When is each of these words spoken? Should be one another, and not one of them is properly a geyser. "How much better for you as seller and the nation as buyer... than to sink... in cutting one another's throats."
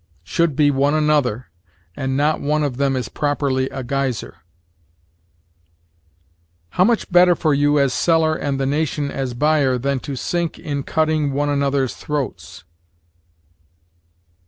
Should 0.23 0.55
be 0.55 0.71
one 0.71 0.95
another, 0.95 1.51
and 1.95 2.17
not 2.17 2.41
one 2.41 2.63
of 2.63 2.77
them 2.77 2.95
is 2.95 3.07
properly 3.07 3.69
a 3.69 3.83
geyser. 3.83 4.37
"How 6.69 6.83
much 6.83 7.11
better 7.11 7.35
for 7.35 7.53
you 7.53 7.77
as 7.77 7.93
seller 7.93 8.33
and 8.33 8.59
the 8.59 8.65
nation 8.65 9.11
as 9.11 9.35
buyer... 9.35 9.77
than 9.77 9.99
to 9.99 10.15
sink... 10.15 10.57
in 10.57 10.81
cutting 10.81 11.33
one 11.33 11.49
another's 11.49 11.95
throats." 11.95 12.63